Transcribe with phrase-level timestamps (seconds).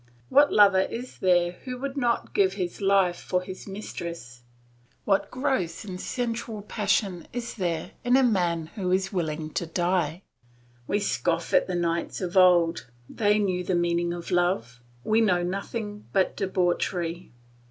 [0.29, 4.41] What lover is there who would not give his life for his mistress?
[5.05, 10.23] What gross and sensual passion is there in a man who is willing to die?
[10.87, 15.43] We scoff at the knights of old; they knew the meaning of love; we know
[15.43, 17.31] nothing but debauchery.